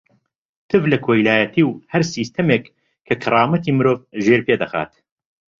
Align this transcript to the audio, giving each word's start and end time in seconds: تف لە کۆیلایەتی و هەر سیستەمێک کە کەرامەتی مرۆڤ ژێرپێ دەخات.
تف 0.69 0.83
لە 0.91 0.97
کۆیلایەتی 1.05 1.63
و 1.65 1.77
هەر 1.91 2.03
سیستەمێک 2.13 2.63
کە 3.07 3.13
کەرامەتی 3.23 3.75
مرۆڤ 3.77 3.99
ژێرپێ 4.23 4.55
دەخات. 4.61 4.91